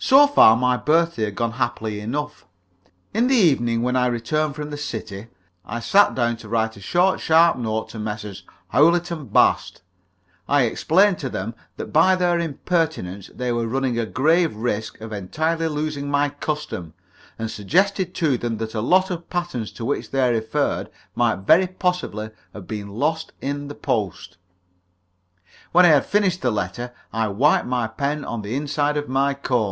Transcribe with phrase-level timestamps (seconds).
[0.00, 2.46] So far, my birthday had gone happily enough.
[3.12, 5.26] In the evening, when I returned from the city,
[5.64, 8.44] I sat down to write a short, sharp note to Messrs.
[8.68, 9.82] Howlett & Bast.
[10.48, 15.12] I explained to them that by their impertinence they were running a grave risk of
[15.12, 16.94] entirely losing my custom,
[17.36, 21.66] and suggested to them that the lot of patterns to which they referred might very
[21.66, 24.36] possibly have been lost in the post.
[25.72, 29.34] When I had finished the letter, I wiped my pen on the inside of my
[29.34, 29.66] coat.